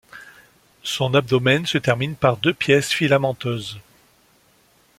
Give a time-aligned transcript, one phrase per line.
[0.81, 3.79] Son abdomen se termine par deux pièces filamenteuses.